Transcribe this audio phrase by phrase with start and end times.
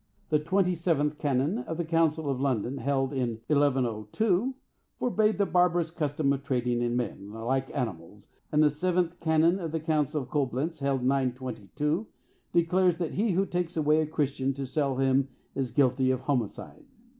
[0.29, 4.55] The twenty seventh canon of the Council of London, held 1102,
[4.97, 9.71] forbade the barbarous custom of trading in men, like animals; and the seventh canon of
[9.71, 12.07] the Council of Coblentz, held 922,
[12.51, 16.85] declares that he who takes away a Christian to sell him is guilty of homicide.